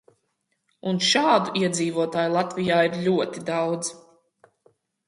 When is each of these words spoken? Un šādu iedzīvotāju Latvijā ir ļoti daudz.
Un 0.91 1.01
šādu 1.09 1.53
iedzīvotāju 1.61 2.35
Latvijā 2.39 2.81
ir 2.89 2.99
ļoti 3.11 3.47
daudz. 3.53 3.95